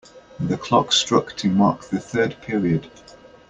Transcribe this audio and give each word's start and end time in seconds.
The 0.39 0.57
clock 0.57 0.93
struck 0.93 1.35
to 1.37 1.47
mark 1.47 1.83
the 1.85 1.99
third 1.99 2.41
period. 2.41 2.89